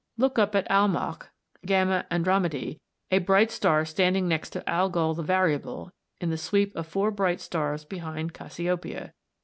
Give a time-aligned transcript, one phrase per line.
[0.17, 1.29] Look up at Almach
[1.63, 2.79] ([Greek: g] Andromedæ),
[3.11, 7.39] a bright star standing next to Algol the Variable in the sweep of four bright
[7.39, 9.13] stars behind Cassiopeia (see Fig.